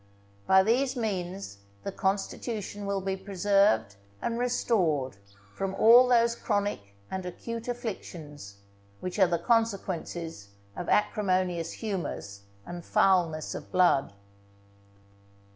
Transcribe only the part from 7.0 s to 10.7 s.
and acute afflictions, which are the consequences